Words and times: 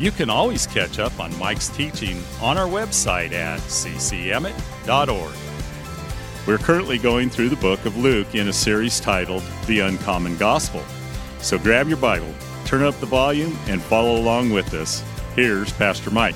you 0.00 0.10
can 0.10 0.30
always 0.30 0.66
catch 0.66 0.98
up 0.98 1.20
on 1.20 1.38
Mike's 1.38 1.68
teaching 1.68 2.22
on 2.40 2.56
our 2.56 2.66
website 2.66 3.32
at 3.32 3.60
ccemmett.org. 3.60 5.34
We're 6.46 6.56
currently 6.56 6.96
going 6.96 7.28
through 7.28 7.50
the 7.50 7.56
book 7.56 7.84
of 7.84 7.98
Luke 7.98 8.34
in 8.34 8.48
a 8.48 8.52
series 8.52 8.98
titled 8.98 9.42
The 9.66 9.80
Uncommon 9.80 10.38
Gospel. 10.38 10.82
So 11.40 11.58
grab 11.58 11.86
your 11.86 11.98
Bible, 11.98 12.34
turn 12.64 12.82
up 12.82 12.98
the 12.98 13.06
volume, 13.06 13.58
and 13.66 13.82
follow 13.82 14.16
along 14.16 14.50
with 14.50 14.72
us. 14.72 15.04
Here's 15.36 15.70
Pastor 15.74 16.10
Mike. 16.10 16.34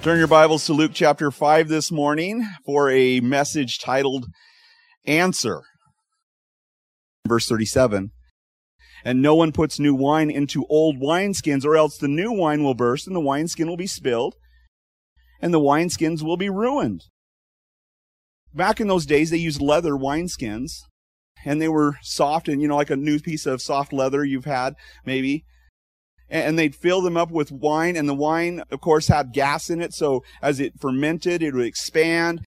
Turn 0.00 0.18
your 0.18 0.28
Bibles 0.28 0.64
to 0.64 0.72
Luke 0.72 0.92
chapter 0.94 1.30
5 1.30 1.68
this 1.68 1.92
morning 1.92 2.42
for 2.64 2.90
a 2.90 3.20
message 3.20 3.80
titled 3.80 4.28
Answer. 5.04 5.62
Verse 7.26 7.46
37 7.46 8.12
and 9.04 9.22
no 9.22 9.34
one 9.34 9.52
puts 9.52 9.78
new 9.78 9.94
wine 9.94 10.30
into 10.30 10.66
old 10.66 11.00
wineskins, 11.00 11.64
or 11.64 11.76
else 11.76 11.98
the 11.98 12.08
new 12.08 12.32
wine 12.32 12.62
will 12.62 12.74
burst, 12.74 13.06
and 13.06 13.14
the 13.14 13.20
wineskin 13.20 13.68
will 13.68 13.76
be 13.76 13.86
spilled, 13.86 14.34
and 15.40 15.52
the 15.52 15.60
wineskins 15.60 16.22
will 16.22 16.36
be 16.36 16.50
ruined. 16.50 17.02
Back 18.54 18.80
in 18.80 18.88
those 18.88 19.06
days, 19.06 19.30
they 19.30 19.36
used 19.36 19.60
leather 19.60 19.92
wineskins, 19.92 20.70
and 21.44 21.62
they 21.62 21.68
were 21.68 21.96
soft 22.02 22.48
and, 22.48 22.60
you 22.60 22.68
know, 22.68 22.76
like 22.76 22.90
a 22.90 22.96
new 22.96 23.20
piece 23.20 23.46
of 23.46 23.62
soft 23.62 23.92
leather 23.92 24.24
you've 24.24 24.44
had, 24.44 24.74
maybe. 25.04 25.44
And 26.28 26.58
they'd 26.58 26.74
fill 26.74 27.00
them 27.00 27.16
up 27.16 27.30
with 27.30 27.50
wine, 27.52 27.96
and 27.96 28.08
the 28.08 28.14
wine, 28.14 28.62
of 28.70 28.80
course, 28.80 29.08
had 29.08 29.32
gas 29.32 29.70
in 29.70 29.80
it, 29.80 29.94
so 29.94 30.22
as 30.42 30.60
it 30.60 30.80
fermented, 30.80 31.42
it 31.42 31.54
would 31.54 31.64
expand, 31.64 32.44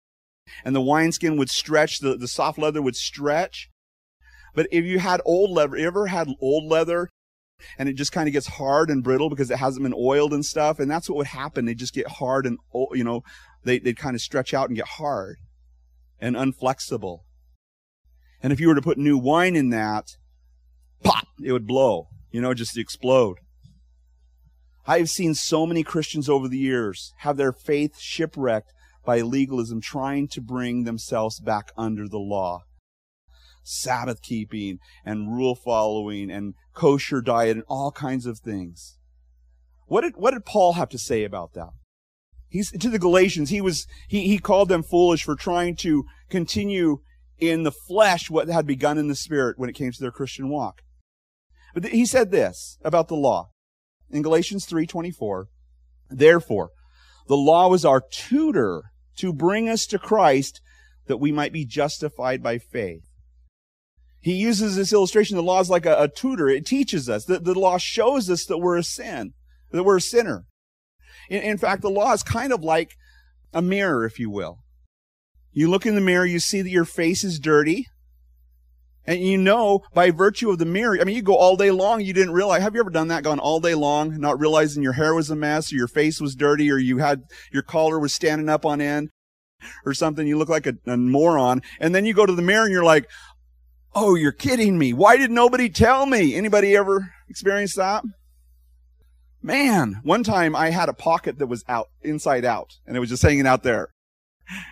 and 0.64 0.76
the 0.76 0.82
wineskin 0.82 1.38
would 1.38 1.50
stretch, 1.50 2.00
the, 2.00 2.16
the 2.16 2.28
soft 2.28 2.60
leather 2.60 2.82
would 2.82 2.96
stretch. 2.96 3.70
But 4.54 4.68
if 4.72 4.86
you 4.86 5.00
had 5.00 5.22
old 5.26 5.52
leather, 5.52 5.78
ever 5.78 6.08
had 6.08 6.28
old 6.42 6.66
leather 6.66 7.10
and 7.78 7.88
it 7.88 7.94
just 7.94 8.12
kind 8.12 8.28
of 8.28 8.34
gets 8.34 8.48
hard 8.48 8.90
and 8.90 9.04
brittle 9.04 9.30
because 9.30 9.52
it 9.52 9.60
hasn't 9.60 9.84
been 9.84 9.94
oiled 9.98 10.34
and 10.34 10.46
stuff, 10.46 10.80
and 10.80 10.90
that's 10.90 11.10
what 11.10 11.18
would 11.18 11.28
happen. 11.28 11.66
They 11.66 11.76
just 11.76 11.94
get 11.94 12.08
hard 12.08 12.46
and, 12.46 12.58
you 12.94 13.04
know, 13.04 13.24
they, 13.64 13.80
they'd 13.80 13.98
kind 13.98 14.16
of 14.16 14.22
stretch 14.22 14.54
out 14.54 14.70
and 14.70 14.76
get 14.76 14.88
hard 14.88 15.38
and 16.20 16.36
unflexible. 16.36 17.20
And 18.44 18.52
if 18.52 18.60
you 18.60 18.68
were 18.68 18.76
to 18.76 18.82
put 18.82 18.98
new 18.98 19.18
wine 19.18 19.56
in 19.56 19.70
that, 19.70 20.06
pop, 21.04 21.28
it 21.44 21.52
would 21.52 21.68
blow, 21.68 22.08
you 22.32 22.42
know, 22.42 22.54
just 22.54 22.78
explode. 22.78 23.38
I 24.88 24.98
have 24.98 25.10
seen 25.10 25.36
so 25.36 25.68
many 25.68 25.84
Christians 25.84 26.28
over 26.28 26.48
the 26.48 26.58
years 26.58 27.14
have 27.18 27.38
their 27.38 27.54
faith 27.54 28.00
shipwrecked 28.00 28.74
by 29.06 29.22
legalism, 29.22 29.82
trying 29.82 30.28
to 30.30 30.42
bring 30.42 30.84
themselves 30.84 31.40
back 31.40 31.72
under 31.78 32.08
the 32.08 32.20
law. 32.20 32.64
Sabbath 33.64 34.22
keeping 34.22 34.80
and 35.06 35.34
rule 35.34 35.56
following 35.56 36.32
and 36.32 36.56
kosher 36.74 37.22
diet 37.22 37.58
and 37.58 37.66
all 37.68 37.92
kinds 37.92 38.26
of 38.26 38.40
things. 38.40 38.98
What 39.86 40.02
did, 40.02 40.14
what 40.16 40.32
did 40.32 40.46
Paul 40.46 40.74
have 40.74 40.90
to 40.90 40.98
say 40.98 41.24
about 41.24 41.54
that? 41.54 41.70
He's, 42.48 42.72
to 42.72 42.90
the 42.90 43.00
Galatians, 43.00 43.50
he 43.50 43.62
was, 43.62 43.88
he, 44.08 44.28
he 44.28 44.38
called 44.38 44.70
them 44.70 44.84
foolish 44.84 45.24
for 45.24 45.36
trying 45.36 45.76
to 45.78 46.04
continue 46.30 46.98
in 47.40 47.64
the 47.64 47.72
flesh 47.72 48.30
what 48.30 48.48
had 48.48 48.68
begun 48.68 48.98
in 48.98 49.08
the 49.08 49.16
spirit 49.16 49.58
when 49.58 49.70
it 49.70 49.76
came 49.76 49.92
to 49.92 50.00
their 50.00 50.12
Christian 50.12 50.50
walk. 50.50 50.82
But 51.74 51.86
he 51.86 52.06
said 52.06 52.32
this 52.32 52.78
about 52.84 53.08
the 53.08 53.16
law 53.16 53.50
in 54.10 54.22
Galatians 54.22 54.66
3:24. 54.66 55.48
Therefore, 56.10 56.72
the 57.28 57.38
law 57.38 57.70
was 57.70 57.86
our 57.86 58.02
tutor 58.02 58.92
to 59.18 59.34
bring 59.34 59.70
us 59.70 59.86
to 59.88 60.00
Christ 60.00 60.62
that 61.08 61.18
we 61.18 61.32
might 61.32 61.54
be 61.54 61.66
justified 61.66 62.44
by 62.44 62.58
faith. 62.58 63.11
He 64.22 64.34
uses 64.34 64.76
this 64.76 64.94
illustration. 64.94 65.36
The 65.36 65.44
law 65.44 65.60
is 65.60 65.70
like 65.70 65.86
a, 65.86 66.04
a 66.04 66.08
tutor. 66.08 66.48
It 66.48 66.66
teaches 66.66 67.10
us 67.10 67.26
the 67.26 67.40
law 67.40 67.78
shows 67.78 68.30
us 68.30 68.46
that 68.46 68.60
we're 68.60 68.78
a 68.78 68.84
sin, 68.84 69.34
that 69.72 69.84
we're 69.84 69.98
a 69.98 70.02
sinner. 70.02 70.46
In, 71.30 71.42
in 71.42 71.58
fact, 71.58 71.82
the 71.82 71.90
law 71.90 72.14
is 72.14 72.22
kind 72.24 72.54
of 72.54 72.64
like 72.64 72.96
a 73.52 73.62
mirror, 73.62 74.06
if 74.06 74.20
you 74.20 74.30
will. 74.30 74.60
You 75.52 75.70
look 75.70 75.86
in 75.86 75.96
the 75.96 76.02
mirror, 76.02 76.26
you 76.26 76.40
see 76.40 76.62
that 76.62 76.70
your 76.70 76.86
face 76.86 77.24
is 77.24 77.40
dirty. 77.40 77.88
And 79.06 79.20
you 79.20 79.38
know 79.40 79.82
by 79.94 80.12
virtue 80.12 80.52
of 80.52 80.60
the 80.60 80.66
mirror, 80.66 80.98
I 81.02 81.04
mean, 81.04 81.16
you 81.16 81.24
go 81.24 81.36
all 81.36 81.58
day 81.58 81.72
long, 81.72 82.02
you 82.02 82.14
didn't 82.14 82.34
realize. 82.34 82.62
Have 82.62 82.76
you 82.76 82.82
ever 82.82 82.92
done 82.92 83.08
that? 83.08 83.24
Gone 83.24 83.40
all 83.40 83.60
day 83.60 83.74
long, 83.74 84.20
not 84.20 84.40
realizing 84.40 84.84
your 84.84 84.94
hair 84.94 85.16
was 85.16 85.32
a 85.32 85.36
mess, 85.36 85.74
or 85.74 85.76
your 85.76 85.88
face 85.88 86.22
was 86.22 86.36
dirty, 86.36 86.72
or 86.72 86.78
you 86.78 87.00
had, 87.00 87.24
your 87.52 87.64
collar 87.64 87.98
was 87.98 88.14
standing 88.14 88.48
up 88.48 88.64
on 88.64 88.80
end, 88.80 89.10
or 89.86 89.96
something. 89.96 90.28
You 90.28 90.38
look 90.38 90.50
like 90.50 90.68
a, 90.68 90.76
a 90.86 90.98
moron. 90.98 91.64
And 91.80 91.96
then 91.96 92.06
you 92.06 92.14
go 92.14 92.28
to 92.28 92.36
the 92.36 92.44
mirror 92.44 92.66
and 92.66 92.72
you're 92.72 92.84
like, 92.84 93.10
Oh, 93.94 94.16
you're 94.16 94.32
kidding 94.32 94.78
me. 94.78 94.94
Why 94.94 95.18
did 95.18 95.32
nobody 95.32 95.70
tell 95.70 96.06
me? 96.06 96.36
Anybody 96.36 96.76
ever 96.76 97.14
experienced 97.28 97.76
that? 97.76 98.04
Man, 99.42 100.00
one 100.04 100.24
time 100.24 100.56
I 100.56 100.70
had 100.70 100.88
a 100.88 100.94
pocket 100.94 101.40
that 101.40 101.48
was 101.48 101.64
out, 101.68 101.90
inside 102.02 102.46
out, 102.46 102.72
and 102.86 102.96
it 102.96 103.00
was 103.00 103.10
just 103.10 103.24
hanging 103.24 103.48
out 103.48 103.64
there. 103.64 103.90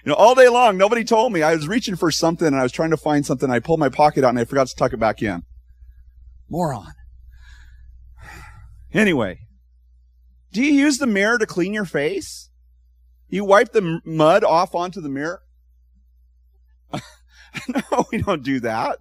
You 0.04 0.10
know, 0.10 0.16
all 0.16 0.36
day 0.36 0.48
long, 0.48 0.78
nobody 0.78 1.04
told 1.04 1.34
me. 1.34 1.42
I 1.42 1.56
was 1.56 1.68
reaching 1.68 1.96
for 1.96 2.12
something 2.12 2.48
and 2.48 2.56
I 2.56 2.64
was 2.64 2.72
trying 2.72 2.90
to 2.92 2.98
find 2.98 3.26
something. 3.26 3.50
I 3.50 3.60
pulled 3.60 3.80
my 3.80 3.90
pocket 3.90 4.24
out 4.24 4.30
and 4.30 4.40
I 4.40 4.46
forgot 4.46 4.68
to 4.68 4.76
tuck 4.76 4.94
it 4.94 5.00
back 5.00 5.22
in. 5.22 5.44
Moron. 6.50 6.94
Anyway, 8.94 9.40
do 10.52 10.64
you 10.64 10.74
use 10.74 10.98
the 10.98 11.08
mirror 11.08 11.38
to 11.38 11.46
clean 11.46 11.74
your 11.74 11.86
face? 11.86 12.50
You 13.30 13.46
wipe 13.46 13.72
the 13.72 14.02
mud 14.04 14.44
off 14.44 14.74
onto 14.74 15.00
the 15.00 15.10
mirror? 15.10 15.42
no, 16.94 18.06
we 18.12 18.22
don't 18.22 18.44
do 18.44 18.60
that. 18.62 19.00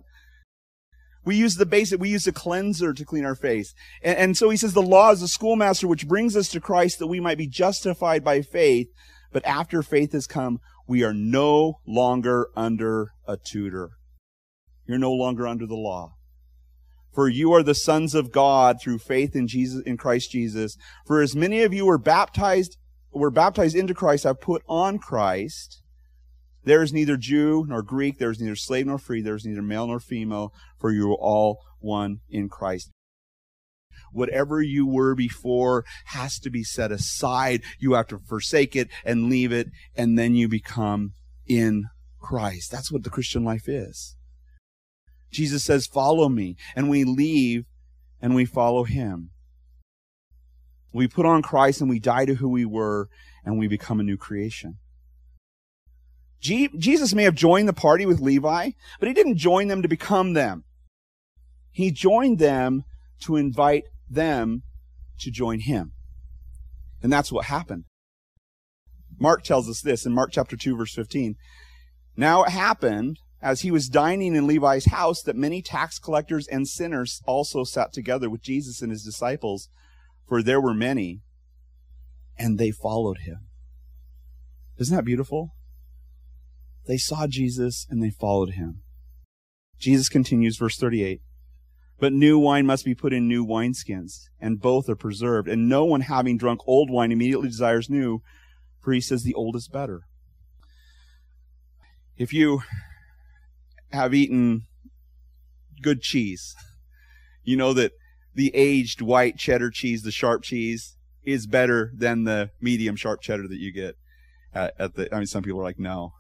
We 1.28 1.36
use 1.36 1.56
the 1.56 1.66
basic, 1.66 2.00
we 2.00 2.08
use 2.08 2.26
a 2.26 2.32
cleanser 2.32 2.94
to 2.94 3.04
clean 3.04 3.26
our 3.26 3.34
face. 3.34 3.74
And, 4.02 4.16
and, 4.16 4.34
so 4.34 4.48
he 4.48 4.56
says 4.56 4.72
the 4.72 4.80
law 4.80 5.10
is 5.10 5.20
a 5.20 5.28
schoolmaster 5.28 5.86
which 5.86 6.08
brings 6.08 6.34
us 6.34 6.48
to 6.48 6.58
Christ 6.58 6.98
that 6.98 7.06
we 7.06 7.20
might 7.20 7.36
be 7.36 7.46
justified 7.46 8.24
by 8.24 8.40
faith. 8.40 8.86
But 9.30 9.44
after 9.44 9.82
faith 9.82 10.12
has 10.12 10.26
come, 10.26 10.58
we 10.86 11.04
are 11.04 11.12
no 11.12 11.80
longer 11.86 12.48
under 12.56 13.10
a 13.26 13.36
tutor. 13.36 13.90
You're 14.86 14.96
no 14.96 15.12
longer 15.12 15.46
under 15.46 15.66
the 15.66 15.74
law. 15.74 16.14
For 17.12 17.28
you 17.28 17.52
are 17.52 17.62
the 17.62 17.74
sons 17.74 18.14
of 18.14 18.32
God 18.32 18.78
through 18.80 18.96
faith 18.96 19.36
in 19.36 19.48
Jesus, 19.48 19.82
in 19.84 19.98
Christ 19.98 20.30
Jesus. 20.30 20.78
For 21.06 21.20
as 21.20 21.36
many 21.36 21.60
of 21.60 21.74
you 21.74 21.84
were 21.84 21.98
baptized, 21.98 22.78
were 23.12 23.30
baptized 23.30 23.76
into 23.76 23.92
Christ, 23.92 24.24
have 24.24 24.40
put 24.40 24.62
on 24.66 24.98
Christ. 24.98 25.82
There 26.64 26.82
is 26.82 26.92
neither 26.92 27.16
Jew 27.16 27.64
nor 27.68 27.82
Greek, 27.82 28.18
there 28.18 28.30
is 28.30 28.40
neither 28.40 28.56
slave 28.56 28.86
nor 28.86 28.98
free, 28.98 29.22
there 29.22 29.34
is 29.34 29.44
neither 29.44 29.62
male 29.62 29.86
nor 29.86 30.00
female, 30.00 30.52
for 30.78 30.90
you 30.90 31.10
are 31.12 31.16
all 31.16 31.60
one 31.80 32.20
in 32.28 32.48
Christ. 32.48 32.90
Whatever 34.12 34.62
you 34.62 34.86
were 34.86 35.14
before 35.14 35.84
has 36.06 36.38
to 36.40 36.50
be 36.50 36.64
set 36.64 36.90
aside. 36.92 37.62
You 37.78 37.94
have 37.94 38.06
to 38.08 38.18
forsake 38.18 38.74
it 38.74 38.88
and 39.04 39.28
leave 39.28 39.52
it, 39.52 39.68
and 39.96 40.18
then 40.18 40.34
you 40.34 40.48
become 40.48 41.12
in 41.46 41.84
Christ. 42.20 42.70
That's 42.70 42.90
what 42.90 43.04
the 43.04 43.10
Christian 43.10 43.44
life 43.44 43.68
is. 43.68 44.16
Jesus 45.30 45.64
says, 45.64 45.86
Follow 45.86 46.28
me, 46.28 46.56
and 46.74 46.88
we 46.88 47.04
leave 47.04 47.64
and 48.20 48.34
we 48.34 48.44
follow 48.44 48.84
him. 48.84 49.30
We 50.92 51.06
put 51.06 51.26
on 51.26 51.42
Christ 51.42 51.80
and 51.80 51.90
we 51.90 52.00
die 52.00 52.24
to 52.24 52.36
who 52.36 52.48
we 52.48 52.64
were, 52.64 53.08
and 53.44 53.58
we 53.58 53.68
become 53.68 54.00
a 54.00 54.04
new 54.04 54.16
creation. 54.16 54.78
Jesus 56.40 57.14
may 57.14 57.24
have 57.24 57.34
joined 57.34 57.68
the 57.68 57.72
party 57.72 58.06
with 58.06 58.20
Levi, 58.20 58.70
but 58.98 59.08
he 59.08 59.14
didn't 59.14 59.38
join 59.38 59.68
them 59.68 59.82
to 59.82 59.88
become 59.88 60.34
them. 60.34 60.64
He 61.70 61.90
joined 61.90 62.38
them 62.38 62.84
to 63.20 63.36
invite 63.36 63.84
them 64.08 64.62
to 65.20 65.30
join 65.30 65.60
him. 65.60 65.92
And 67.02 67.12
that's 67.12 67.32
what 67.32 67.46
happened. 67.46 67.84
Mark 69.18 69.42
tells 69.42 69.68
us 69.68 69.80
this 69.80 70.06
in 70.06 70.12
Mark 70.12 70.30
chapter 70.32 70.56
2 70.56 70.76
verse 70.76 70.94
15. 70.94 71.34
Now 72.16 72.44
it 72.44 72.50
happened 72.50 73.18
as 73.40 73.60
he 73.60 73.70
was 73.70 73.88
dining 73.88 74.34
in 74.34 74.46
Levi's 74.46 74.86
house 74.86 75.22
that 75.22 75.36
many 75.36 75.62
tax 75.62 75.98
collectors 75.98 76.48
and 76.48 76.66
sinners 76.66 77.20
also 77.26 77.64
sat 77.64 77.92
together 77.92 78.28
with 78.28 78.42
Jesus 78.42 78.82
and 78.82 78.90
his 78.90 79.04
disciples, 79.04 79.68
for 80.26 80.42
there 80.42 80.60
were 80.60 80.74
many, 80.74 81.20
and 82.36 82.58
they 82.58 82.70
followed 82.70 83.18
him. 83.18 83.46
Isn't 84.78 84.96
that 84.96 85.04
beautiful? 85.04 85.52
They 86.88 86.96
saw 86.96 87.26
Jesus 87.26 87.86
and 87.88 88.02
they 88.02 88.10
followed 88.10 88.54
him. 88.54 88.80
Jesus 89.78 90.08
continues, 90.08 90.56
verse 90.56 90.78
38. 90.78 91.20
But 92.00 92.12
new 92.14 92.38
wine 92.38 92.64
must 92.64 92.84
be 92.84 92.94
put 92.94 93.12
in 93.12 93.28
new 93.28 93.44
wineskins, 93.44 94.28
and 94.40 94.60
both 94.60 94.88
are 94.88 94.96
preserved. 94.96 95.48
And 95.48 95.68
no 95.68 95.84
one 95.84 96.00
having 96.00 96.38
drunk 96.38 96.60
old 96.66 96.90
wine 96.90 97.12
immediately 97.12 97.48
desires 97.48 97.90
new, 97.90 98.22
For 98.80 98.92
he 98.92 99.00
says 99.00 99.22
the 99.22 99.34
old 99.34 99.54
is 99.54 99.68
better. 99.68 100.02
If 102.16 102.32
you 102.32 102.62
have 103.90 104.14
eaten 104.14 104.66
good 105.82 106.00
cheese, 106.00 106.54
you 107.42 107.56
know 107.56 107.72
that 107.74 107.92
the 108.34 108.50
aged 108.54 109.02
white 109.02 109.36
cheddar 109.36 109.70
cheese, 109.70 110.02
the 110.02 110.10
sharp 110.10 110.42
cheese, 110.42 110.96
is 111.24 111.46
better 111.46 111.92
than 111.94 112.24
the 112.24 112.50
medium 112.60 112.96
sharp 112.96 113.20
cheddar 113.20 113.46
that 113.48 113.58
you 113.58 113.72
get 113.72 113.96
at, 114.54 114.74
at 114.78 114.94
the. 114.94 115.12
I 115.12 115.18
mean, 115.18 115.26
some 115.26 115.42
people 115.42 115.60
are 115.60 115.64
like, 115.64 115.78
no, 115.78 116.14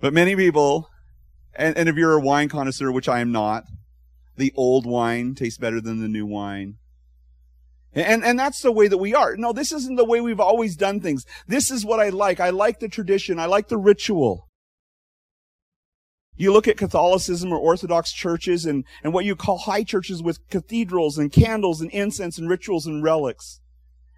but 0.00 0.12
many 0.12 0.36
people, 0.36 0.90
and, 1.54 1.76
and 1.76 1.88
if 1.88 1.96
you're 1.96 2.12
a 2.12 2.20
wine 2.20 2.48
connoisseur, 2.48 2.90
which 2.92 3.08
I 3.08 3.20
am 3.20 3.32
not, 3.32 3.64
the 4.36 4.52
old 4.56 4.86
wine 4.86 5.34
tastes 5.34 5.58
better 5.58 5.80
than 5.80 6.00
the 6.00 6.08
new 6.08 6.26
wine. 6.26 6.76
And, 7.94 8.22
and 8.22 8.38
that's 8.38 8.60
the 8.60 8.72
way 8.72 8.88
that 8.88 8.98
we 8.98 9.14
are. 9.14 9.36
No, 9.36 9.54
this 9.54 9.72
isn't 9.72 9.96
the 9.96 10.04
way 10.04 10.20
we've 10.20 10.40
always 10.40 10.76
done 10.76 11.00
things. 11.00 11.24
This 11.48 11.70
is 11.70 11.84
what 11.84 11.98
I 11.98 12.10
like. 12.10 12.40
I 12.40 12.50
like 12.50 12.78
the 12.78 12.88
tradition. 12.88 13.38
I 13.38 13.46
like 13.46 13.68
the 13.68 13.78
ritual. 13.78 14.48
You 16.36 16.52
look 16.52 16.68
at 16.68 16.76
Catholicism 16.76 17.50
or 17.50 17.58
Orthodox 17.58 18.12
churches 18.12 18.66
and, 18.66 18.84
and 19.02 19.14
what 19.14 19.24
you 19.24 19.34
call 19.34 19.56
high 19.56 19.82
churches 19.82 20.22
with 20.22 20.46
cathedrals 20.50 21.16
and 21.16 21.32
candles 21.32 21.80
and 21.80 21.90
incense 21.90 22.36
and 22.36 22.50
rituals 22.50 22.86
and 22.86 23.02
relics. 23.02 23.60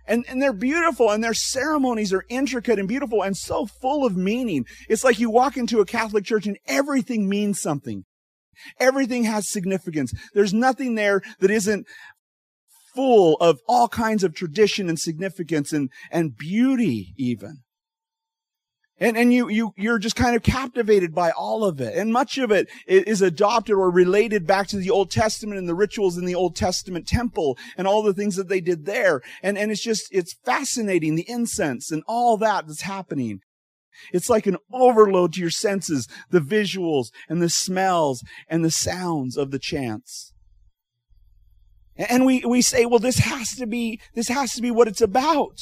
And, 0.08 0.24
and 0.28 0.42
they're 0.42 0.52
beautiful 0.52 1.10
and 1.10 1.22
their 1.22 1.34
ceremonies 1.34 2.12
are 2.12 2.24
intricate 2.28 2.78
and 2.78 2.88
beautiful 2.88 3.22
and 3.22 3.36
so 3.36 3.66
full 3.66 4.04
of 4.04 4.16
meaning. 4.16 4.64
It's 4.88 5.04
like 5.04 5.20
you 5.20 5.30
walk 5.30 5.56
into 5.56 5.80
a 5.80 5.86
Catholic 5.86 6.24
church 6.24 6.46
and 6.46 6.58
everything 6.66 7.28
means 7.28 7.60
something. 7.60 8.04
Everything 8.80 9.24
has 9.24 9.48
significance. 9.48 10.12
There's 10.34 10.54
nothing 10.54 10.94
there 10.94 11.20
that 11.40 11.50
isn't 11.50 11.86
full 12.94 13.36
of 13.36 13.60
all 13.68 13.88
kinds 13.88 14.24
of 14.24 14.34
tradition 14.34 14.88
and 14.88 14.98
significance 14.98 15.72
and, 15.72 15.90
and 16.10 16.36
beauty 16.36 17.14
even. 17.16 17.58
And, 19.00 19.16
and 19.16 19.32
you, 19.32 19.48
you, 19.48 19.72
you're 19.76 19.98
just 19.98 20.16
kind 20.16 20.34
of 20.34 20.42
captivated 20.42 21.14
by 21.14 21.30
all 21.30 21.64
of 21.64 21.80
it. 21.80 21.96
And 21.96 22.12
much 22.12 22.36
of 22.36 22.50
it 22.50 22.68
is 22.86 23.22
adopted 23.22 23.76
or 23.76 23.90
related 23.90 24.46
back 24.46 24.66
to 24.68 24.76
the 24.76 24.90
Old 24.90 25.10
Testament 25.10 25.58
and 25.58 25.68
the 25.68 25.74
rituals 25.74 26.18
in 26.18 26.24
the 26.24 26.34
Old 26.34 26.56
Testament 26.56 27.06
temple 27.06 27.56
and 27.76 27.86
all 27.86 28.02
the 28.02 28.14
things 28.14 28.34
that 28.36 28.48
they 28.48 28.60
did 28.60 28.86
there. 28.86 29.22
And, 29.42 29.56
and 29.56 29.70
it's 29.70 29.82
just, 29.82 30.08
it's 30.10 30.34
fascinating, 30.44 31.14
the 31.14 31.30
incense 31.30 31.92
and 31.92 32.02
all 32.08 32.36
that 32.38 32.66
that's 32.66 32.82
happening. 32.82 33.40
It's 34.12 34.30
like 34.30 34.46
an 34.46 34.58
overload 34.72 35.34
to 35.34 35.40
your 35.40 35.50
senses, 35.50 36.08
the 36.30 36.40
visuals 36.40 37.10
and 37.28 37.40
the 37.40 37.48
smells 37.48 38.24
and 38.48 38.64
the 38.64 38.70
sounds 38.70 39.36
of 39.36 39.50
the 39.52 39.58
chants. 39.58 40.32
And 41.96 42.24
we, 42.24 42.44
we 42.44 42.62
say, 42.62 42.86
well, 42.86 43.00
this 43.00 43.18
has 43.18 43.56
to 43.56 43.66
be, 43.66 44.00
this 44.14 44.28
has 44.28 44.52
to 44.54 44.62
be 44.62 44.70
what 44.70 44.88
it's 44.88 45.00
about. 45.00 45.60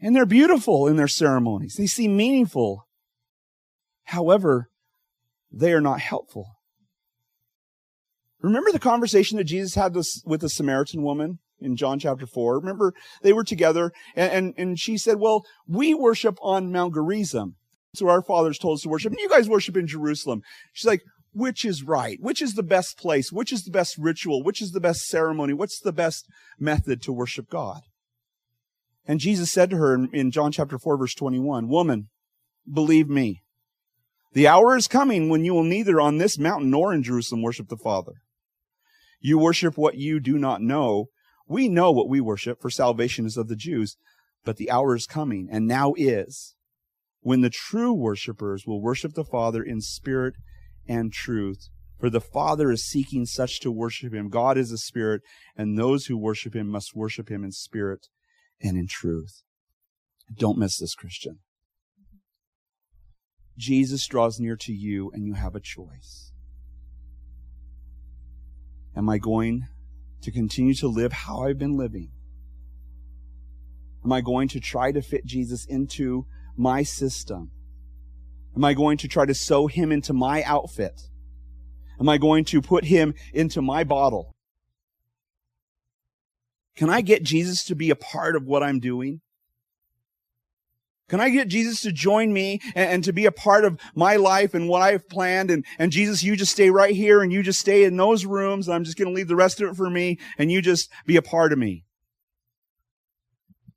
And 0.00 0.16
they're 0.16 0.26
beautiful 0.26 0.86
in 0.86 0.96
their 0.96 1.08
ceremonies. 1.08 1.74
They 1.76 1.86
seem 1.86 2.16
meaningful. 2.16 2.86
However, 4.04 4.70
they 5.52 5.72
are 5.72 5.80
not 5.80 6.00
helpful. 6.00 6.46
Remember 8.40 8.72
the 8.72 8.78
conversation 8.78 9.36
that 9.38 9.44
Jesus 9.44 9.74
had 9.74 9.94
with 9.94 10.40
the 10.40 10.48
Samaritan 10.48 11.02
woman 11.02 11.38
in 11.60 11.76
John 11.76 11.98
chapter 11.98 12.26
4? 12.26 12.58
Remember 12.58 12.94
they 13.22 13.34
were 13.34 13.44
together 13.44 13.92
and, 14.16 14.32
and, 14.32 14.54
and 14.56 14.80
she 14.80 14.96
said, 14.96 15.20
well, 15.20 15.44
we 15.68 15.92
worship 15.94 16.38
on 16.40 16.72
Mount 16.72 16.94
Gerizim. 16.94 17.56
So 17.94 18.08
our 18.08 18.22
fathers 18.22 18.58
told 18.58 18.78
us 18.78 18.82
to 18.82 18.88
worship. 18.88 19.12
And 19.12 19.20
you 19.20 19.28
guys 19.28 19.48
worship 19.48 19.76
in 19.76 19.86
Jerusalem. 19.86 20.42
She's 20.72 20.86
like, 20.86 21.02
which 21.32 21.64
is 21.64 21.82
right? 21.82 22.18
Which 22.20 22.40
is 22.40 22.54
the 22.54 22.62
best 22.62 22.96
place? 22.96 23.30
Which 23.30 23.52
is 23.52 23.64
the 23.64 23.70
best 23.70 23.96
ritual? 23.98 24.42
Which 24.42 24.62
is 24.62 24.70
the 24.70 24.80
best 24.80 25.06
ceremony? 25.06 25.52
What's 25.52 25.80
the 25.80 25.92
best 25.92 26.26
method 26.58 27.02
to 27.02 27.12
worship 27.12 27.48
God? 27.50 27.82
And 29.10 29.18
Jesus 29.18 29.50
said 29.50 29.70
to 29.70 29.76
her 29.76 30.06
in, 30.12 30.30
John 30.30 30.52
chapter 30.52 30.78
4 30.78 30.96
verse 30.96 31.16
21, 31.16 31.66
Woman, 31.66 32.10
believe 32.72 33.08
me, 33.08 33.42
the 34.34 34.46
hour 34.46 34.76
is 34.76 34.86
coming 34.86 35.28
when 35.28 35.44
you 35.44 35.52
will 35.52 35.64
neither 35.64 36.00
on 36.00 36.18
this 36.18 36.38
mountain 36.38 36.70
nor 36.70 36.94
in 36.94 37.02
Jerusalem 37.02 37.42
worship 37.42 37.66
the 37.66 37.76
Father. 37.76 38.22
You 39.18 39.36
worship 39.36 39.76
what 39.76 39.96
you 39.96 40.20
do 40.20 40.38
not 40.38 40.62
know. 40.62 41.06
We 41.48 41.68
know 41.68 41.90
what 41.90 42.08
we 42.08 42.20
worship, 42.20 42.62
for 42.62 42.70
salvation 42.70 43.26
is 43.26 43.36
of 43.36 43.48
the 43.48 43.56
Jews. 43.56 43.96
But 44.44 44.58
the 44.58 44.70
hour 44.70 44.94
is 44.94 45.08
coming, 45.08 45.48
and 45.50 45.66
now 45.66 45.92
is, 45.96 46.54
when 47.18 47.40
the 47.40 47.50
true 47.50 47.92
worshippers 47.92 48.64
will 48.64 48.80
worship 48.80 49.14
the 49.14 49.24
Father 49.24 49.60
in 49.60 49.80
spirit 49.80 50.34
and 50.86 51.12
truth. 51.12 51.68
For 51.98 52.10
the 52.10 52.20
Father 52.20 52.70
is 52.70 52.86
seeking 52.86 53.26
such 53.26 53.58
to 53.58 53.72
worship 53.72 54.14
him. 54.14 54.28
God 54.28 54.56
is 54.56 54.70
a 54.70 54.78
spirit, 54.78 55.22
and 55.56 55.76
those 55.76 56.06
who 56.06 56.16
worship 56.16 56.54
him 56.54 56.68
must 56.68 56.94
worship 56.94 57.28
him 57.28 57.42
in 57.42 57.50
spirit 57.50 58.06
and 58.62 58.76
in 58.76 58.86
truth. 58.86 59.42
Don't 60.32 60.58
miss 60.58 60.78
this, 60.78 60.94
Christian. 60.94 61.38
Jesus 63.56 64.06
draws 64.06 64.40
near 64.40 64.56
to 64.56 64.72
you, 64.72 65.10
and 65.12 65.26
you 65.26 65.34
have 65.34 65.54
a 65.54 65.60
choice. 65.60 66.32
Am 68.96 69.08
I 69.08 69.18
going 69.18 69.66
to 70.22 70.30
continue 70.30 70.74
to 70.74 70.88
live 70.88 71.12
how 71.12 71.42
I've 71.42 71.58
been 71.58 71.76
living? 71.76 72.10
Am 74.04 74.12
I 74.12 74.20
going 74.20 74.48
to 74.48 74.60
try 74.60 74.92
to 74.92 75.02
fit 75.02 75.26
Jesus 75.26 75.66
into 75.66 76.26
my 76.56 76.82
system? 76.82 77.50
Am 78.56 78.64
I 78.64 78.74
going 78.74 78.98
to 78.98 79.08
try 79.08 79.26
to 79.26 79.34
sew 79.34 79.66
him 79.66 79.92
into 79.92 80.12
my 80.12 80.42
outfit? 80.42 81.02
Am 82.00 82.08
I 82.08 82.18
going 82.18 82.44
to 82.46 82.62
put 82.62 82.84
him 82.84 83.14
into 83.32 83.60
my 83.60 83.84
bottle? 83.84 84.32
Can 86.80 86.88
I 86.88 87.02
get 87.02 87.22
Jesus 87.22 87.62
to 87.64 87.74
be 87.74 87.90
a 87.90 87.94
part 87.94 88.34
of 88.34 88.46
what 88.46 88.62
I'm 88.62 88.80
doing? 88.80 89.20
Can 91.10 91.20
I 91.20 91.28
get 91.28 91.48
Jesus 91.48 91.82
to 91.82 91.92
join 91.92 92.32
me 92.32 92.58
and, 92.74 92.90
and, 92.90 93.04
to 93.04 93.12
be 93.12 93.26
a 93.26 93.30
part 93.30 93.66
of 93.66 93.78
my 93.94 94.16
life 94.16 94.54
and 94.54 94.66
what 94.66 94.80
I've 94.80 95.06
planned? 95.06 95.50
And, 95.50 95.66
and 95.78 95.92
Jesus, 95.92 96.22
you 96.22 96.36
just 96.36 96.52
stay 96.52 96.70
right 96.70 96.96
here 96.96 97.20
and 97.20 97.30
you 97.30 97.42
just 97.42 97.60
stay 97.60 97.84
in 97.84 97.98
those 97.98 98.24
rooms 98.24 98.66
and 98.66 98.74
I'm 98.74 98.84
just 98.84 98.96
going 98.96 99.08
to 99.08 99.14
leave 99.14 99.28
the 99.28 99.36
rest 99.36 99.60
of 99.60 99.68
it 99.68 99.76
for 99.76 99.90
me 99.90 100.18
and 100.38 100.50
you 100.50 100.62
just 100.62 100.90
be 101.04 101.16
a 101.16 101.22
part 101.22 101.52
of 101.52 101.58
me. 101.58 101.84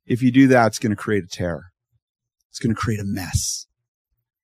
If 0.06 0.22
you 0.22 0.32
do 0.32 0.48
that, 0.48 0.68
it's 0.68 0.78
going 0.78 0.88
to 0.88 0.96
create 0.96 1.24
a 1.24 1.28
tear. 1.28 1.72
It's 2.48 2.58
going 2.58 2.74
to 2.74 2.80
create 2.80 3.00
a 3.00 3.04
mess. 3.04 3.66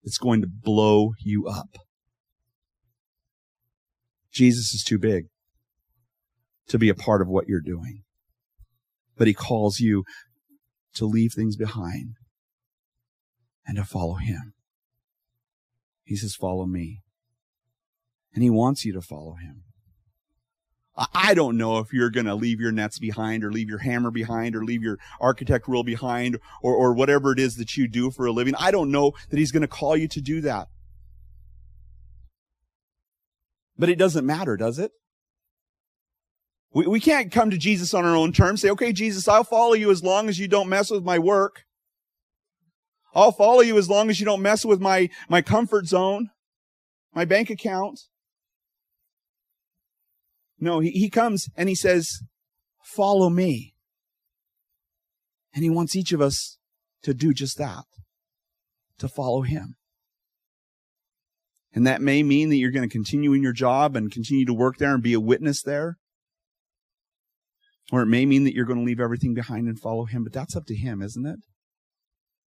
It's 0.03 0.19
going 0.19 0.43
to 0.43 0.47
blow 0.47 1.15
you 1.19 1.49
up. 1.49 1.79
Jesus 4.31 4.75
is 4.75 4.85
too 4.85 4.99
big 4.99 5.29
to 6.69 6.79
be 6.79 6.91
a 6.91 6.95
part 6.95 7.23
of 7.23 7.29
what 7.29 7.49
you're 7.49 7.62
doing. 7.62 8.03
But 9.21 9.29
he 9.29 9.35
calls 9.35 9.81
you 9.81 10.05
to 10.95 11.05
leave 11.05 11.35
things 11.35 11.55
behind 11.55 12.15
and 13.67 13.77
to 13.77 13.85
follow 13.85 14.15
him. 14.15 14.55
He 16.05 16.17
says, 16.17 16.35
follow 16.35 16.65
me. 16.65 17.03
And 18.33 18.43
he 18.43 18.49
wants 18.49 18.87
you 18.87 18.95
to 18.95 19.03
follow 19.03 19.35
him. 19.35 19.65
I 21.12 21.35
don't 21.35 21.59
know 21.59 21.77
if 21.81 21.93
you're 21.93 22.09
going 22.09 22.25
to 22.25 22.35
leave 22.35 22.61
your 22.61 22.73
nets 22.73 22.99
behind 22.99 23.45
or 23.45 23.53
leave 23.53 23.69
your 23.69 23.81
hammer 23.81 24.11
behind 24.11 24.57
or 24.57 24.65
leave 24.65 24.83
your 24.83 24.97
architect 25.21 25.69
rule 25.69 25.85
behind 25.85 26.39
or, 26.62 26.75
or 26.75 26.95
whatever 26.95 27.31
it 27.33 27.39
is 27.39 27.57
that 27.57 27.77
you 27.77 27.89
do 27.89 28.11
for 28.11 28.25
a 28.25 28.33
living. 28.33 28.55
I 28.59 28.71
don't 28.71 28.91
know 28.91 29.12
that 29.29 29.39
he's 29.39 29.53
going 29.53 29.61
to 29.61 29.69
call 29.69 29.99
you 29.99 30.09
to 30.09 30.23
do 30.23 30.41
that. 30.41 30.69
But 33.77 33.91
it 33.91 33.99
doesn't 33.99 34.25
matter, 34.25 34.57
does 34.57 34.79
it? 34.79 34.93
We, 36.73 36.87
we 36.87 37.00
can't 37.00 37.33
come 37.33 37.50
to 37.50 37.59
Jesus 37.59 37.95
on 37.95 38.05
our 38.05 38.15
own 38.15 38.33
terms, 38.33 38.61
say, 38.61 38.71
okay, 38.71 38.93
Jesus, 38.93 39.27
I'll 39.27 39.45
follow 39.45 39.75
you 39.75 39.91
as 39.91 40.03
long 40.03 40.29
as 40.29 40.39
you 40.39 40.49
don't 40.49 40.69
mess 40.69 40.91
with 40.91 41.05
my 41.05 41.19
work. 41.19 41.65
I'll 43.15 43.33
follow 43.33 43.61
you 43.61 43.77
as 43.77 43.91
long 43.91 44.09
as 44.09 44.21
you 44.21 44.27
don't 44.27 44.43
mess 44.43 44.65
with 44.65 44.81
my, 44.81 45.09
my 45.29 45.43
comfort 45.43 45.87
zone, 45.87 46.31
my 47.12 47.25
bank 47.25 47.50
account. 47.50 48.00
No, 50.61 50.79
he, 50.79 50.91
he 50.91 51.11
comes 51.11 51.49
and 51.57 51.69
he 51.69 51.75
says, 51.75 52.23
follow 52.85 53.29
me. 53.29 53.75
And 55.53 55.65
he 55.65 55.71
wants 55.71 55.97
each 55.97 56.12
of 56.12 56.21
us 56.21 56.59
to 57.03 57.12
do 57.12 57.35
just 57.35 57.59
that, 57.59 57.85
to 58.99 59.09
follow 59.09 59.43
him. 59.43 59.75
And 61.73 61.87
that 61.87 62.00
may 62.00 62.23
mean 62.23 62.50
that 62.50 62.57
you're 62.57 62.71
going 62.71 62.89
to 62.89 62.93
continue 62.93 63.33
in 63.33 63.43
your 63.43 63.53
job 63.53 63.97
and 63.97 64.11
continue 64.11 64.45
to 64.45 64.55
work 64.55 64.77
there 64.79 64.95
and 64.95 65.03
be 65.03 65.15
a 65.15 65.21
witness 65.21 65.62
there. 65.62 65.99
Or 67.92 68.02
it 68.02 68.06
may 68.06 68.25
mean 68.26 68.44
that 68.44 68.54
you're 68.54 68.66
going 68.66 68.78
to 68.78 68.85
leave 68.85 69.00
everything 69.00 69.35
behind 69.35 69.66
and 69.66 69.78
follow 69.78 70.04
him, 70.04 70.23
but 70.23 70.32
that's 70.32 70.54
up 70.54 70.66
to 70.66 70.76
him, 70.76 71.02
isn't 71.02 71.26
it? 71.26 71.40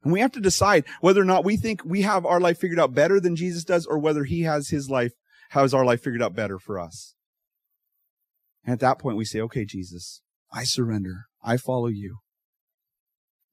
And 0.04 0.12
we 0.12 0.20
have 0.20 0.32
to 0.34 0.42
decide 0.42 0.86
whether 1.02 1.22
or 1.22 1.26
not 1.26 1.46
we 1.46 1.58
think 1.58 1.82
we 1.86 2.02
have 2.02 2.26
our 2.26 2.40
life 2.40 2.60
figured 2.60 2.80
out 2.80 2.94
better 2.94 3.20
than 3.20 3.36
Jesus 3.36 3.64
does 3.64 3.86
or 3.86 3.98
whether 3.98 4.26
he 4.26 4.42
has 4.42 4.70
his 4.70 4.90
life, 4.90 5.14
has 5.52 5.74
our 5.74 5.86
life 5.86 6.02
figured 6.02 6.22
out 6.22 6.36
better 6.36 6.60
for 6.60 6.80
us. 6.80 7.16
And 8.66 8.74
at 8.74 8.80
that 8.80 9.00
point, 9.00 9.18
we 9.18 9.26
say, 9.26 9.40
okay, 9.42 9.66
Jesus, 9.66 10.22
I 10.52 10.64
surrender. 10.64 11.26
I 11.44 11.58
follow 11.58 11.88
you. 11.88 12.18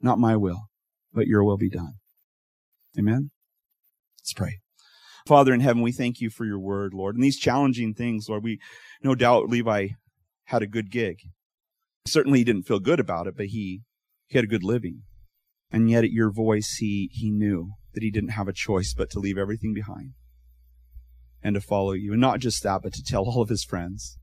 Not 0.00 0.18
my 0.18 0.36
will, 0.36 0.68
but 1.12 1.26
your 1.26 1.44
will 1.44 1.58
be 1.58 1.70
done. 1.70 1.94
Amen. 2.98 3.30
Let's 4.20 4.32
pray. 4.32 4.58
Father 5.26 5.52
in 5.52 5.60
heaven, 5.60 5.82
we 5.82 5.92
thank 5.92 6.20
you 6.20 6.30
for 6.30 6.44
your 6.44 6.58
word, 6.58 6.94
Lord. 6.94 7.14
And 7.14 7.22
these 7.22 7.38
challenging 7.38 7.94
things, 7.94 8.26
Lord, 8.28 8.42
we 8.42 8.58
no 9.02 9.14
doubt 9.14 9.48
Levi 9.48 9.88
had 10.46 10.62
a 10.62 10.66
good 10.66 10.90
gig. 10.90 11.18
Certainly 12.06 12.38
he 12.40 12.44
didn't 12.44 12.66
feel 12.66 12.80
good 12.80 13.00
about 13.00 13.26
it, 13.26 13.36
but 13.36 13.46
he, 13.46 13.82
he 14.26 14.38
had 14.38 14.44
a 14.44 14.48
good 14.48 14.64
living. 14.64 15.02
And 15.70 15.90
yet 15.90 16.04
at 16.04 16.10
your 16.10 16.32
voice, 16.32 16.76
he, 16.80 17.10
he 17.12 17.30
knew 17.30 17.72
that 17.94 18.02
he 18.02 18.10
didn't 18.10 18.30
have 18.30 18.48
a 18.48 18.52
choice 18.52 18.94
but 18.96 19.10
to 19.10 19.20
leave 19.20 19.38
everything 19.38 19.72
behind 19.72 20.12
and 21.42 21.54
to 21.54 21.60
follow 21.60 21.92
you. 21.92 22.12
And 22.12 22.20
not 22.20 22.40
just 22.40 22.62
that, 22.62 22.82
but 22.82 22.92
to 22.94 23.02
tell 23.02 23.24
all 23.24 23.42
of 23.42 23.48
his 23.48 23.64
friends. 23.64 24.18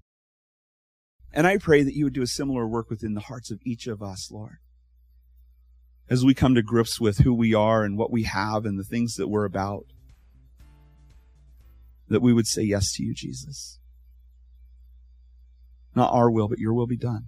And 1.33 1.45
I 1.45 1.57
pray 1.57 1.83
that 1.83 1.95
you 1.95 2.05
would 2.05 2.13
do 2.13 2.21
a 2.21 2.27
similar 2.27 2.67
work 2.67 2.89
within 2.89 3.13
the 3.13 3.21
hearts 3.21 3.51
of 3.51 3.59
each 3.65 3.87
of 3.87 4.01
us, 4.01 4.29
Lord. 4.31 4.57
As 6.09 6.23
we 6.23 6.33
come 6.33 6.55
to 6.55 6.61
grips 6.61 6.99
with 7.01 7.19
who 7.19 7.33
we 7.33 7.53
are 7.53 7.83
and 7.83 7.97
what 7.97 8.11
we 8.11 8.23
have 8.23 8.65
and 8.65 8.79
the 8.79 8.83
things 8.83 9.15
that 9.15 9.27
we're 9.27 9.45
about, 9.45 9.85
that 12.07 12.21
we 12.21 12.31
would 12.31 12.47
say 12.47 12.61
yes 12.61 12.93
to 12.93 13.03
you, 13.03 13.13
Jesus. 13.13 13.79
Not 15.93 16.13
our 16.13 16.31
will, 16.31 16.47
but 16.47 16.59
your 16.59 16.73
will 16.73 16.87
be 16.87 16.97
done. 16.97 17.25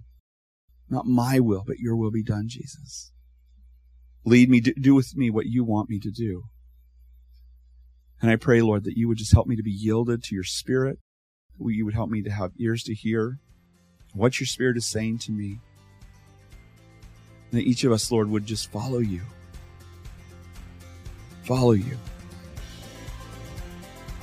Not 0.90 1.06
my 1.06 1.38
will, 1.38 1.62
but 1.64 1.78
your 1.78 1.96
will 1.96 2.10
be 2.10 2.24
done, 2.24 2.48
Jesus. 2.48 3.12
Lead 4.24 4.50
me, 4.50 4.60
do 4.60 4.94
with 4.94 5.16
me 5.16 5.30
what 5.30 5.46
you 5.46 5.64
want 5.64 5.88
me 5.88 6.00
to 6.00 6.10
do. 6.10 6.42
And 8.20 8.30
I 8.30 8.36
pray, 8.36 8.60
Lord, 8.60 8.84
that 8.84 8.98
you 8.98 9.08
would 9.08 9.16
just 9.16 9.32
help 9.32 9.46
me 9.46 9.56
to 9.56 9.62
be 9.62 9.70
yielded 9.70 10.24
to 10.24 10.34
your 10.34 10.44
spirit. 10.44 10.98
You 11.58 11.84
would 11.84 11.94
help 11.94 12.10
me 12.10 12.22
to 12.22 12.30
have 12.30 12.52
ears 12.58 12.82
to 12.84 12.94
hear 12.94 13.38
what 14.12 14.40
your 14.40 14.46
spirit 14.46 14.76
is 14.76 14.84
saying 14.84 15.18
to 15.20 15.32
me. 15.32 15.60
And 17.50 17.60
that 17.60 17.66
each 17.66 17.84
of 17.84 17.92
us, 17.92 18.10
Lord, 18.10 18.28
would 18.28 18.44
just 18.44 18.70
follow 18.70 18.98
you. 18.98 19.22
Follow 21.44 21.72
you 21.72 21.96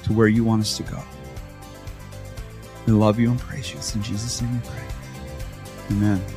to 0.04 0.14
where 0.14 0.28
you 0.28 0.44
want 0.44 0.62
us 0.62 0.78
to 0.78 0.84
go. 0.84 1.02
We 2.86 2.94
love 2.94 3.20
you 3.20 3.32
and 3.32 3.40
praise 3.40 3.72
you. 3.72 3.78
It's 3.78 3.96
in 3.96 4.04
Jesus' 4.04 4.42
name 4.42 4.54
we 4.54 4.70
pray. 4.70 4.84
Amen. 5.92 6.37